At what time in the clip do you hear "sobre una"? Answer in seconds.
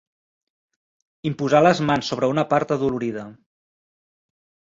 2.13-2.45